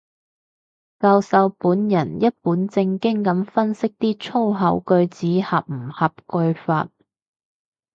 [0.99, 6.89] 教授本人一本正經噉分析啲粗口句子合唔合句法